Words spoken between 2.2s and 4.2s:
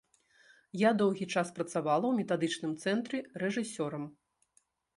метадычным цэнтры рэжысёрам.